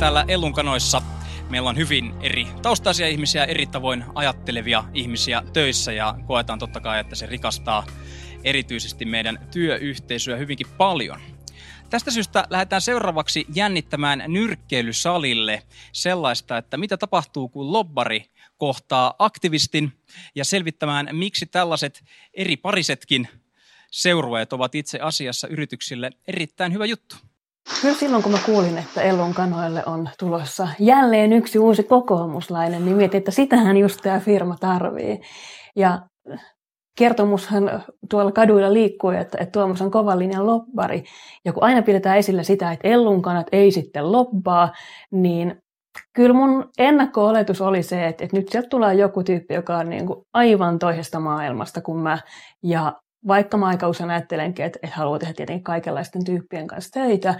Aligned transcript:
täällä 0.00 0.24
Ellunkanoissa 0.28 1.02
meillä 1.50 1.70
on 1.70 1.76
hyvin 1.76 2.14
eri 2.20 2.46
taustaisia 2.62 3.08
ihmisiä, 3.08 3.44
eri 3.44 3.66
tavoin 3.66 4.04
ajattelevia 4.14 4.84
ihmisiä 4.94 5.42
töissä 5.52 5.92
ja 5.92 6.14
koetaan 6.26 6.58
totta 6.58 6.80
kai, 6.80 7.00
että 7.00 7.16
se 7.16 7.26
rikastaa 7.26 7.86
erityisesti 8.44 9.04
meidän 9.04 9.48
työyhteisöä 9.50 10.36
hyvinkin 10.36 10.66
paljon. 10.76 11.20
Tästä 11.90 12.10
syystä 12.10 12.46
lähdetään 12.50 12.82
seuraavaksi 12.82 13.46
jännittämään 13.54 14.24
nyrkkeilysalille 14.28 15.62
sellaista, 15.92 16.58
että 16.58 16.76
mitä 16.76 16.96
tapahtuu, 16.96 17.48
kun 17.48 17.72
lobbari 17.72 18.30
kohtaa 18.56 19.14
aktivistin 19.18 19.92
ja 20.34 20.44
selvittämään, 20.44 21.08
miksi 21.12 21.46
tällaiset 21.46 22.04
eri 22.34 22.56
parisetkin 22.56 23.28
seurueet 23.90 24.52
ovat 24.52 24.74
itse 24.74 24.98
asiassa 25.02 25.48
yrityksille 25.48 26.10
erittäin 26.28 26.72
hyvä 26.72 26.86
juttu. 26.86 27.16
Kyllä 27.82 27.94
silloin, 27.94 28.22
kun 28.22 28.32
mä 28.32 28.38
kuulin, 28.46 28.78
että 28.78 29.02
Ellun 29.02 29.34
kanoille 29.34 29.82
on 29.86 30.08
tulossa 30.18 30.68
jälleen 30.78 31.32
yksi 31.32 31.58
uusi 31.58 31.82
kokoomuslainen, 31.82 32.84
niin 32.84 32.96
mietin, 32.96 33.18
että 33.18 33.30
sitähän 33.30 33.76
just 33.76 34.00
tämä 34.02 34.20
firma 34.20 34.56
tarvii. 34.60 35.20
Ja 35.76 36.00
kertomushan 36.98 37.82
tuolla 38.10 38.32
kaduilla 38.32 38.72
liikkuu, 38.72 39.10
että, 39.10 39.38
että 39.40 39.52
Tuomas 39.52 39.82
on 39.82 39.90
kovan 39.90 40.18
linjan 40.18 40.46
lobbari. 40.46 41.04
Ja 41.44 41.52
kun 41.52 41.62
aina 41.62 41.82
pidetään 41.82 42.18
esillä 42.18 42.42
sitä, 42.42 42.72
että 42.72 42.88
Ellun 42.88 43.22
kanat 43.22 43.46
ei 43.52 43.70
sitten 43.70 44.12
lobbaa, 44.12 44.72
niin 45.12 45.62
kyllä 46.12 46.34
mun 46.34 46.70
ennakko-oletus 46.78 47.60
oli 47.60 47.82
se, 47.82 48.06
että, 48.06 48.24
että 48.24 48.36
nyt 48.36 48.48
sieltä 48.48 48.68
tulee 48.68 48.94
joku 48.94 49.22
tyyppi, 49.22 49.54
joka 49.54 49.76
on 49.76 49.90
niin 49.90 50.06
kuin 50.06 50.18
aivan 50.32 50.78
toisesta 50.78 51.20
maailmasta 51.20 51.80
kuin 51.80 51.98
mä. 51.98 52.18
Ja 52.62 52.92
vaikka 53.26 53.56
mä 53.56 53.66
aika 53.66 53.88
usein 53.88 54.10
ajattelenkin, 54.10 54.64
että, 54.64 54.78
että 54.82 54.96
haluaa 54.96 55.18
tehdä 55.18 55.34
tietenkin 55.34 55.64
kaikenlaisten 55.64 56.24
tyyppien 56.24 56.66
kanssa 56.66 56.90
töitä, 56.90 57.34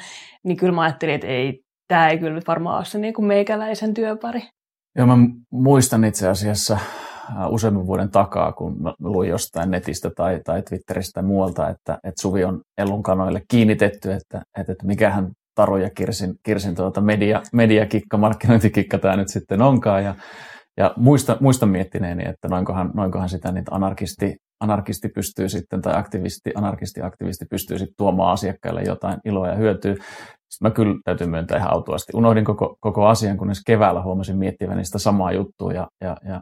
niin 0.44 0.56
kyllä 0.56 0.72
mä 0.72 0.82
ajattelin, 0.82 1.14
että 1.14 1.26
ei, 1.26 1.62
tämä 1.88 2.08
ei 2.08 2.18
kyllä 2.18 2.40
varmaan 2.46 2.76
ole 2.76 2.84
se 2.84 2.98
niin 2.98 3.14
kuin 3.14 3.26
meikäläisen 3.26 3.94
työpari. 3.94 4.42
Joo, 4.96 5.06
mä 5.06 5.16
muistan 5.50 6.04
itse 6.04 6.28
asiassa 6.28 6.74
äh, 6.74 7.52
useamman 7.52 7.86
vuoden 7.86 8.10
takaa, 8.10 8.52
kun 8.52 8.94
luin 8.98 9.28
jostain 9.28 9.70
netistä 9.70 10.10
tai, 10.16 10.40
tai 10.44 10.62
Twitteristä 10.62 11.12
tai 11.12 11.22
muualta, 11.22 11.68
että, 11.68 11.98
että 12.04 12.22
Suvi 12.22 12.44
on 12.44 12.60
Ellun 12.78 13.02
kanoille 13.02 13.42
kiinnitetty, 13.48 14.12
että, 14.12 14.42
että, 14.58 14.72
että 14.72 14.86
mikähän 14.86 15.30
Taru 15.54 15.76
ja 15.76 15.90
Kirsin, 15.90 16.34
Kirsin 16.42 16.74
tuota 16.74 17.00
media, 17.00 17.42
mediakikka, 17.52 18.16
markkinointikikka 18.16 18.98
tämä 18.98 19.16
nyt 19.16 19.28
sitten 19.28 19.62
onkaan. 19.62 20.04
Ja, 20.04 20.14
ja 20.76 20.94
muistan, 20.96 21.36
muistan 21.40 21.68
miettineeni, 21.68 22.28
että 22.28 22.48
noinkohan, 22.48 22.90
noinkohan 22.94 23.28
sitä 23.28 23.52
niitä 23.52 23.74
anarkisti, 23.74 24.36
anarkisti 24.60 25.08
pystyy 25.08 25.48
sitten, 25.48 25.82
tai 25.82 25.96
aktivisti, 25.96 26.50
anarkisti, 26.54 27.02
aktivisti 27.02 27.44
pystyy 27.50 27.78
sitten 27.78 27.94
tuomaan 27.96 28.32
asiakkaille 28.32 28.82
jotain 28.82 29.18
iloa 29.24 29.48
ja 29.48 29.54
hyötyä. 29.54 29.92
Sitten 29.92 30.68
mä 30.68 30.70
kyllä 30.70 30.94
täytyy 31.04 31.26
myöntää 31.26 31.58
ihan 31.58 31.72
autuasti. 31.72 32.12
Unohdin 32.14 32.44
koko, 32.44 32.76
koko 32.80 33.06
asian, 33.06 33.36
kunnes 33.36 33.62
keväällä 33.66 34.02
huomasin 34.02 34.38
miettiväni 34.38 34.84
sitä 34.84 34.98
samaa 34.98 35.32
juttua. 35.32 35.72
Ja, 35.72 35.88
ja, 36.00 36.16
ja 36.28 36.40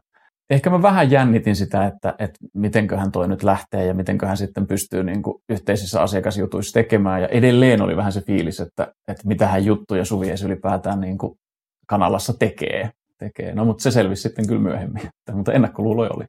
ehkä 0.51 0.71
mä 0.71 0.83
vähän 0.83 1.11
jännitin 1.11 1.57
sitä, 1.57 1.87
että, 1.87 2.15
että 2.19 2.39
mitenköhän 2.55 3.13
toi 3.13 3.29
nyt 3.29 3.43
lähtee 3.43 3.87
ja 3.87 3.95
mitenköhän 3.95 4.37
sitten 4.37 4.67
pystyy 4.67 5.05
niin 5.05 5.23
kuin 5.23 5.35
yhteisissä 5.49 6.03
asiakasjutuissa 6.03 6.75
tekemään. 6.75 7.23
Ja 7.23 7.29
edelleen 7.29 7.83
oli 7.83 7.97
vähän 7.97 8.13
se 8.13 8.21
fiilis, 8.21 8.61
että, 8.61 8.93
että 9.09 9.29
mitähän 9.29 9.65
juttuja 9.65 10.05
Suvi 10.05 10.27
ylipäätään 10.45 11.01
niin 11.01 11.19
kuin 11.19 11.39
kanalassa 11.87 12.33
tekee. 12.39 12.91
tekee. 13.19 13.55
No 13.55 13.65
mutta 13.65 13.83
se 13.83 13.91
selvisi 13.91 14.23
sitten 14.23 14.47
kyllä 14.47 14.63
myöhemmin, 14.63 15.03
mutta 15.33 15.53
ennakkoluuloja 15.53 16.11
oli. 16.17 16.25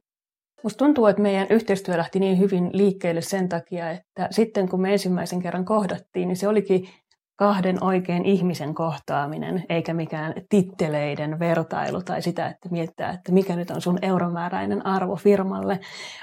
Musta 0.62 0.84
tuntuu, 0.84 1.06
että 1.06 1.22
meidän 1.22 1.46
yhteistyö 1.50 1.96
lähti 1.96 2.20
niin 2.20 2.38
hyvin 2.38 2.70
liikkeelle 2.72 3.20
sen 3.20 3.48
takia, 3.48 3.90
että 3.90 4.28
sitten 4.30 4.68
kun 4.68 4.80
me 4.80 4.92
ensimmäisen 4.92 5.42
kerran 5.42 5.64
kohdattiin, 5.64 6.28
niin 6.28 6.36
se 6.36 6.48
olikin 6.48 6.88
kahden 7.36 7.84
oikein 7.84 8.24
ihmisen 8.24 8.74
kohtaaminen, 8.74 9.64
eikä 9.68 9.94
mikään 9.94 10.34
titteleiden 10.48 11.38
vertailu 11.38 12.02
tai 12.02 12.22
sitä, 12.22 12.46
että 12.46 12.68
miettää, 12.68 13.10
että 13.10 13.32
mikä 13.32 13.56
nyt 13.56 13.70
on 13.70 13.80
sun 13.80 13.98
euromääräinen 14.02 14.86
arvo 14.86 15.16
firmalle, 15.16 15.80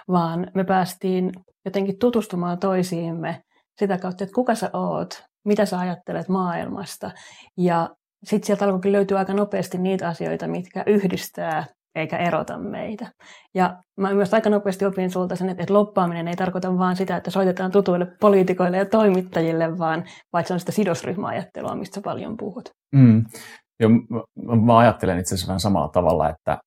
vaan 0.08 0.48
me 0.54 0.64
päästiin 0.64 1.32
jotenkin 1.66 2.00
tutustumaan 2.00 2.60
toisiimme 2.60 3.44
sitä 3.80 3.98
kautta, 3.98 4.24
että 4.24 4.36
kuka 4.36 4.56
sä 4.56 4.70
oot, 4.74 5.24
mitä 5.46 5.66
sä 5.66 5.80
ajattelet 5.80 6.30
maailmasta. 6.30 7.12
Ja 7.58 7.90
sitten 8.24 8.48
sieltä 8.48 8.66
alkoikin 8.66 8.92
löytyä 8.92 9.18
aika 9.18 9.34
nopeasti 9.34 9.78
niitä 9.78 10.08
asioita, 10.08 10.48
mitkä 10.48 10.84
yhdistää 10.86 11.66
eikä 11.98 12.18
erota 12.18 12.58
meitä. 12.58 13.12
Ja 13.56 13.78
mä 13.98 14.14
myös 14.14 14.34
aika 14.34 14.50
nopeasti 14.50 14.86
opin 14.86 15.12
sulta 15.12 15.36
sen, 15.36 15.50
että, 15.50 15.74
loppaaminen 15.74 16.28
ei 16.28 16.36
tarkoita 16.36 16.78
vain 16.78 16.96
sitä, 16.96 17.18
että 17.18 17.32
soitetaan 17.32 17.72
tutuille 17.72 18.08
poliitikoille 18.20 18.78
ja 18.78 18.86
toimittajille, 18.86 19.78
vaan 19.78 20.06
vaikka 20.34 20.48
se 20.48 20.54
on 20.54 20.60
sitä 20.60 20.72
sidosryhmäajattelua, 20.72 21.76
mistä 21.76 22.02
paljon 22.02 22.38
puhut. 22.38 22.70
Mm. 22.96 23.26
Joo, 23.80 23.90
mä, 23.90 24.56
mä 24.66 24.78
ajattelen 24.78 25.20
itse 25.20 25.36
asiassa 25.36 25.48
vähän 25.48 25.60
samalla 25.60 25.90
tavalla, 25.90 26.30
että 26.30 26.58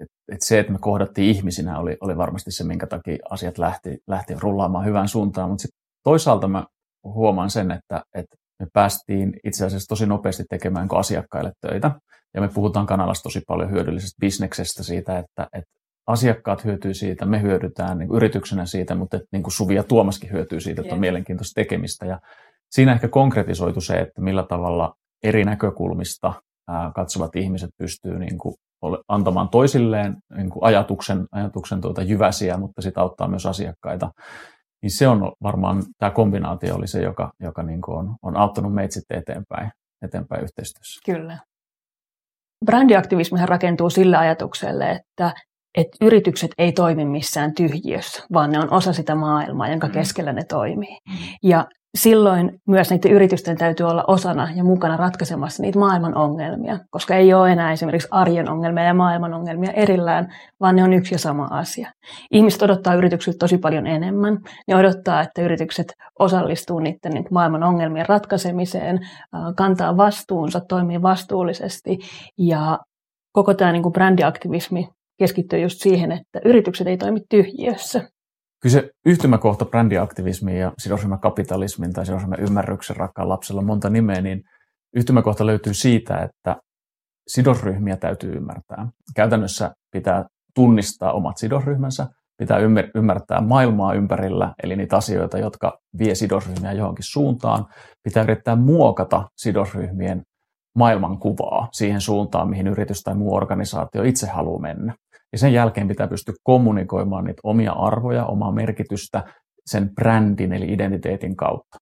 et, 0.00 0.08
et 0.32 0.42
se, 0.42 0.58
että 0.58 0.72
me 0.72 0.78
kohdattiin 0.80 1.36
ihmisinä, 1.36 1.78
oli, 1.78 1.96
oli 2.00 2.16
varmasti 2.16 2.52
se, 2.52 2.64
minkä 2.64 2.86
takia 2.86 3.16
asiat 3.30 3.58
lähti, 3.58 3.98
lähti 4.06 4.34
rullaamaan 4.40 4.84
hyvään 4.84 5.08
suuntaan, 5.08 5.50
mutta 5.50 5.68
toisaalta 6.04 6.48
mä 6.48 6.64
huomaan 7.04 7.50
sen, 7.50 7.70
että, 7.70 8.02
että 8.14 8.36
me 8.60 8.66
päästiin 8.72 9.32
itse 9.44 9.66
asiassa 9.66 9.88
tosi 9.88 10.06
nopeasti 10.06 10.44
tekemään 10.50 10.88
asiakkaille 10.94 11.52
töitä. 11.60 11.90
Ja 12.34 12.40
me 12.40 12.48
puhutaan 12.54 12.86
kanalassa 12.86 13.22
tosi 13.22 13.40
paljon 13.46 13.70
hyödyllisestä 13.70 14.20
bisneksestä 14.20 14.82
siitä, 14.82 15.18
että, 15.18 15.48
että 15.52 15.70
asiakkaat 16.06 16.64
hyötyy 16.64 16.94
siitä, 16.94 17.26
me 17.26 17.42
hyödytään 17.42 17.98
niin 17.98 18.14
yrityksenä 18.14 18.66
siitä, 18.66 18.94
mutta 18.94 19.16
että, 19.16 19.28
niin 19.32 19.42
kuin 19.42 19.52
Suvi 19.52 19.74
ja 19.74 19.82
Tuomaskin 19.82 20.32
hyötyy 20.32 20.60
siitä, 20.60 20.82
että 20.82 20.94
on 20.94 21.00
mielenkiintoista 21.00 21.60
tekemistä. 21.60 22.06
Ja 22.06 22.20
siinä 22.70 22.92
ehkä 22.92 23.08
konkretisoitu 23.08 23.80
se, 23.80 23.94
että 23.94 24.20
millä 24.20 24.42
tavalla 24.42 24.94
eri 25.22 25.44
näkökulmista 25.44 26.32
ää, 26.68 26.92
katsovat 26.94 27.36
ihmiset 27.36 27.70
pystyy 27.78 28.18
niin 28.18 28.38
kuin 28.38 28.54
antamaan 29.08 29.48
toisilleen 29.48 30.16
niin 30.36 30.50
kuin 30.50 30.64
ajatuksen, 30.64 31.26
ajatuksen 31.32 31.80
tuota 31.80 32.02
jyväsiä, 32.02 32.56
mutta 32.56 32.82
sitä 32.82 33.00
auttaa 33.00 33.28
myös 33.28 33.46
asiakkaita. 33.46 34.10
Niin 34.82 34.90
se 34.90 35.08
on 35.08 35.32
varmaan, 35.42 35.82
tämä 35.98 36.10
kombinaatio 36.10 36.74
oli 36.76 36.86
se, 36.86 37.02
joka, 37.02 37.32
joka 37.40 37.62
niin 37.62 37.80
kuin 37.80 37.98
on, 37.98 38.16
on 38.22 38.36
auttanut 38.36 38.74
meitä 38.74 38.94
sitten 38.94 39.18
eteenpäin, 39.18 39.70
eteenpäin 40.02 40.42
yhteistyössä. 40.42 41.00
Kyllä. 41.06 41.38
Brändiaktivismihan 42.66 43.48
rakentuu 43.48 43.90
sillä 43.90 44.18
ajatukselle, 44.18 44.90
että, 44.90 45.34
että 45.78 45.96
yritykset 46.00 46.50
ei 46.58 46.72
toimi 46.72 47.04
missään 47.04 47.54
tyhjiössä, 47.54 48.24
vaan 48.32 48.50
ne 48.50 48.58
on 48.58 48.72
osa 48.72 48.92
sitä 48.92 49.14
maailmaa, 49.14 49.68
jonka 49.68 49.86
mm. 49.86 49.92
keskellä 49.92 50.32
ne 50.32 50.44
toimii. 50.44 50.98
Mm. 51.08 51.16
Ja 51.42 51.66
silloin 51.98 52.60
myös 52.68 52.90
niiden 52.90 53.12
yritysten 53.12 53.56
täytyy 53.56 53.86
olla 53.86 54.04
osana 54.06 54.48
ja 54.54 54.64
mukana 54.64 54.96
ratkaisemassa 54.96 55.62
niitä 55.62 55.78
maailman 55.78 56.16
ongelmia, 56.16 56.78
koska 56.90 57.14
ei 57.14 57.34
ole 57.34 57.52
enää 57.52 57.72
esimerkiksi 57.72 58.08
arjen 58.10 58.50
ongelmia 58.50 58.84
ja 58.84 58.94
maailman 58.94 59.34
ongelmia 59.34 59.72
erillään, 59.72 60.34
vaan 60.60 60.76
ne 60.76 60.84
on 60.84 60.92
yksi 60.92 61.14
ja 61.14 61.18
sama 61.18 61.48
asia. 61.50 61.92
Ihmiset 62.30 62.62
odottaa 62.62 62.94
yrityksiltä 62.94 63.38
tosi 63.38 63.58
paljon 63.58 63.86
enemmän. 63.86 64.38
Ne 64.68 64.76
odottaa, 64.76 65.20
että 65.20 65.42
yritykset 65.42 65.92
osallistuu 66.18 66.78
niiden 66.78 67.24
maailman 67.30 67.62
ongelmien 67.62 68.08
ratkaisemiseen, 68.08 68.98
kantaa 69.56 69.96
vastuunsa, 69.96 70.60
toimii 70.60 71.02
vastuullisesti 71.02 71.98
ja 72.38 72.78
koko 73.32 73.54
tämä 73.54 73.72
niin 73.72 73.82
kuin 73.82 73.92
brändiaktivismi 73.92 74.88
keskittyy 75.18 75.58
just 75.58 75.80
siihen, 75.80 76.12
että 76.12 76.40
yritykset 76.44 76.86
ei 76.86 76.96
toimi 76.96 77.20
tyhjiössä. 77.30 78.08
Kyllä 78.62 78.72
se 78.72 78.90
yhtymäkohta 79.06 79.64
brändiaktivismin 79.64 80.56
ja 80.56 80.72
sidosryhmäkapitalismin 80.78 81.92
tai 81.92 82.04
ymmärryksen 82.38 82.96
rakkaan 82.96 83.28
lapsella 83.28 83.62
monta 83.62 83.90
nimeä, 83.90 84.20
niin 84.20 84.42
yhtymäkohta 84.96 85.46
löytyy 85.46 85.74
siitä, 85.74 86.16
että 86.16 86.56
sidosryhmiä 87.28 87.96
täytyy 87.96 88.32
ymmärtää. 88.32 88.88
Käytännössä 89.16 89.70
pitää 89.92 90.24
tunnistaa 90.54 91.12
omat 91.12 91.36
sidosryhmänsä, 91.36 92.06
pitää 92.38 92.58
ymmärtää 92.94 93.40
maailmaa 93.40 93.94
ympärillä, 93.94 94.54
eli 94.62 94.76
niitä 94.76 94.96
asioita, 94.96 95.38
jotka 95.38 95.78
vie 95.98 96.14
sidosryhmiä 96.14 96.72
johonkin 96.72 97.04
suuntaan. 97.12 97.66
Pitää 98.02 98.22
yrittää 98.22 98.56
muokata 98.56 99.28
sidosryhmien 99.36 100.22
maailmankuvaa 100.74 101.68
siihen 101.72 102.00
suuntaan, 102.00 102.50
mihin 102.50 102.66
yritys 102.66 103.00
tai 103.02 103.14
muu 103.14 103.34
organisaatio 103.34 104.02
itse 104.02 104.26
haluaa 104.26 104.60
mennä. 104.60 104.94
Ja 105.32 105.38
sen 105.38 105.52
jälkeen 105.52 105.88
pitää 105.88 106.08
pystyä 106.08 106.34
kommunikoimaan 106.42 107.24
niitä 107.24 107.40
omia 107.44 107.72
arvoja, 107.72 108.26
omaa 108.26 108.52
merkitystä 108.52 109.22
sen 109.66 109.90
brändin 109.94 110.52
eli 110.52 110.72
identiteetin 110.72 111.36
kautta. 111.36 111.76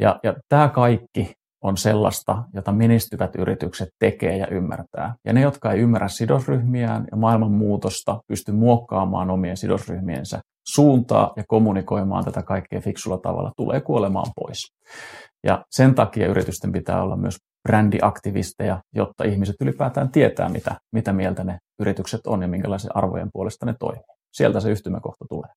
Ja, 0.00 0.20
ja 0.22 0.34
tämä 0.48 0.68
kaikki 0.68 1.32
on 1.62 1.76
sellaista, 1.76 2.42
jota 2.54 2.72
menestyvät 2.72 3.36
yritykset 3.36 3.88
tekee 3.98 4.36
ja 4.36 4.46
ymmärtää. 4.46 5.14
Ja 5.24 5.32
ne, 5.32 5.40
jotka 5.40 5.72
ei 5.72 5.80
ymmärrä 5.80 6.08
sidosryhmiään 6.08 7.04
ja 7.10 7.16
maailman 7.16 7.52
muutosta, 7.52 8.20
pysty 8.26 8.52
muokkaamaan 8.52 9.30
omien 9.30 9.56
sidosryhmiensä 9.56 10.40
suuntaa 10.68 11.32
ja 11.36 11.44
kommunikoimaan 11.48 12.24
tätä 12.24 12.42
kaikkea 12.42 12.80
fiksulla 12.80 13.18
tavalla, 13.18 13.52
tulee 13.56 13.80
kuolemaan 13.80 14.32
pois. 14.36 14.72
Ja 15.46 15.64
sen 15.70 15.94
takia 15.94 16.26
yritysten 16.26 16.72
pitää 16.72 17.02
olla 17.02 17.16
myös 17.16 17.36
brändiaktivisteja, 17.68 18.80
jotta 18.94 19.24
ihmiset 19.24 19.56
ylipäätään 19.60 20.10
tietää, 20.10 20.48
mitä, 20.48 20.76
mitä 20.92 21.12
mieltä 21.12 21.44
ne 21.44 21.58
yritykset 21.80 22.26
on 22.26 22.42
ja 22.42 22.48
minkälaisen 22.48 22.96
arvojen 22.96 23.28
puolesta 23.32 23.66
ne 23.66 23.74
toimii. 23.80 24.02
Sieltä 24.32 24.60
se 24.60 24.70
yhtymäkohta 24.70 25.24
tulee. 25.28 25.50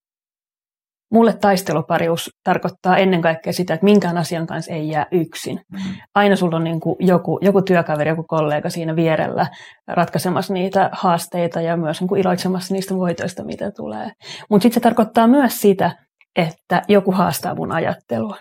Mulle 1.11 1.33
taisteluparius 1.33 2.29
tarkoittaa 2.43 2.97
ennen 2.97 3.21
kaikkea 3.21 3.53
sitä, 3.53 3.73
että 3.73 3.83
minkään 3.83 4.17
asian 4.17 4.47
kanssa 4.47 4.73
ei 4.73 4.89
jää 4.89 5.05
yksin. 5.11 5.59
Aina 6.15 6.35
sulla 6.35 6.57
on 6.57 6.63
niin 6.63 6.79
kuin 6.79 6.95
joku, 6.99 7.39
joku 7.41 7.61
työkaveri, 7.61 8.09
joku 8.09 8.23
kollega 8.23 8.69
siinä 8.69 8.95
vierellä 8.95 9.47
ratkaisemassa 9.87 10.53
niitä 10.53 10.89
haasteita 10.93 11.61
ja 11.61 11.77
myös 11.77 12.01
niin 12.01 12.07
kuin 12.07 12.21
iloitsemassa 12.21 12.73
niistä 12.73 12.95
voitoista, 12.95 13.43
mitä 13.43 13.71
tulee. 13.71 14.11
Mutta 14.49 14.63
sitten 14.63 14.73
se 14.75 14.83
tarkoittaa 14.83 15.27
myös 15.27 15.61
sitä, 15.61 15.91
että 16.35 16.81
joku 16.87 17.11
haastaa 17.11 17.55
mun 17.55 17.71
ajattelua. 17.71 18.37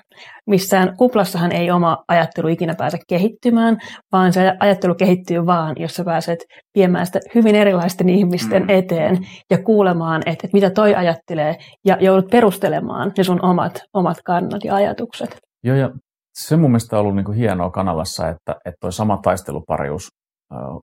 Missään 0.47 0.97
kuplassahan 0.97 1.53
ei 1.53 1.71
oma 1.71 2.05
ajattelu 2.09 2.49
ikinä 2.49 2.75
pääse 2.79 2.99
kehittymään, 3.09 3.79
vaan 4.13 4.33
se 4.33 4.53
ajattelu 4.61 4.95
kehittyy 4.95 5.47
vaan, 5.47 5.75
jos 5.79 5.95
sä 5.95 6.05
pääset 6.05 6.39
viemään 6.75 7.07
sitä 7.07 7.21
hyvin 7.35 7.55
erilaisten 7.55 8.09
ihmisten 8.09 8.63
mm. 8.63 8.69
eteen 8.69 9.19
ja 9.51 9.59
kuulemaan, 9.63 10.23
että, 10.27 10.47
että 10.47 10.55
mitä 10.57 10.71
toi 10.71 10.95
ajattelee 10.95 11.57
ja 11.85 11.97
joudut 12.01 12.31
perustelemaan 12.31 13.13
ne 13.19 13.25
sun 13.25 13.45
omat, 13.45 13.83
omat 13.95 14.17
kannat 14.25 14.65
ja 14.65 14.75
ajatukset. 14.75 15.37
Joo, 15.65 15.77
ja 15.77 15.91
se 16.35 16.57
mun 16.57 16.71
mielestä 16.71 16.97
on 16.97 17.01
ollut 17.01 17.17
niin 17.17 17.25
kuin 17.25 17.39
hienoa 17.39 17.71
kanavassa, 17.71 18.29
että, 18.29 18.57
että 18.65 18.79
toi 18.81 18.93
sama 18.93 19.19
taisteluparius 19.23 20.09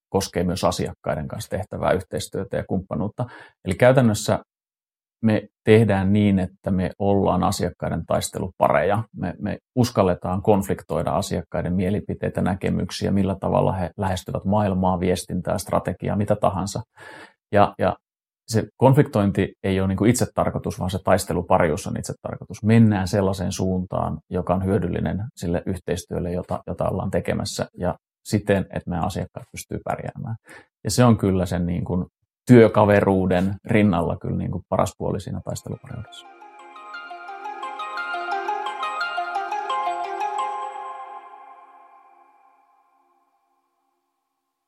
koskee 0.09 0.43
myös 0.43 0.63
asiakkaiden 0.63 1.27
kanssa 1.27 1.49
tehtävää 1.49 1.91
yhteistyötä 1.91 2.57
ja 2.57 2.63
kumppanuutta. 2.69 3.25
Eli 3.65 3.75
käytännössä 3.75 4.39
me 5.21 5.47
tehdään 5.63 6.13
niin, 6.13 6.39
että 6.39 6.71
me 6.71 6.91
ollaan 6.99 7.43
asiakkaiden 7.43 8.05
taistelupareja. 8.05 9.03
Me, 9.15 9.33
me 9.39 9.57
uskalletaan 9.75 10.41
konfliktoida 10.41 11.11
asiakkaiden 11.11 11.73
mielipiteitä, 11.73 12.41
näkemyksiä, 12.41 13.11
millä 13.11 13.35
tavalla 13.39 13.73
he 13.73 13.89
lähestyvät 13.97 14.45
maailmaa, 14.45 14.99
viestintää, 14.99 15.57
strategiaa, 15.57 16.15
mitä 16.15 16.35
tahansa. 16.35 16.81
Ja, 17.51 17.73
ja 17.79 17.95
se 18.47 18.63
konfliktointi 18.77 19.53
ei 19.63 19.79
ole 19.79 19.87
niin 19.87 20.09
itse 20.09 20.25
tarkoitus, 20.35 20.79
vaan 20.79 20.89
se 20.89 20.99
taisteluparius 21.03 21.87
on 21.87 21.97
itse 21.99 22.13
tarkoitus. 22.21 22.63
Mennään 22.63 23.07
sellaiseen 23.07 23.51
suuntaan, 23.51 24.19
joka 24.29 24.53
on 24.53 24.65
hyödyllinen 24.65 25.23
sille 25.35 25.63
yhteistyölle, 25.65 26.31
jota, 26.31 26.59
jota 26.67 26.89
ollaan 26.89 27.11
tekemässä, 27.11 27.67
ja 27.77 27.95
siten, 28.25 28.61
että 28.61 28.89
meidän 28.89 29.05
asiakkaat 29.05 29.45
pystyy 29.51 29.79
pärjäämään. 29.83 30.35
Ja 30.83 30.91
se 30.91 31.05
on 31.05 31.17
kyllä 31.17 31.45
sen 31.45 31.65
niin 31.65 31.85
kuin 31.85 32.05
työkaveruuden 32.47 33.55
rinnalla 33.65 34.17
kyllä 34.17 34.37
niin 34.37 34.51
kuin 34.51 34.63
paras 34.69 34.93
puoli 34.97 35.21
siinä 35.21 35.41
taistelupareudessa. 35.45 36.40